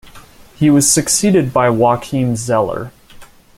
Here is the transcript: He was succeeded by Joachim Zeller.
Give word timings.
He 0.55 0.71
was 0.71 0.91
succeeded 0.91 1.53
by 1.53 1.69
Joachim 1.69 2.35
Zeller. 2.35 2.91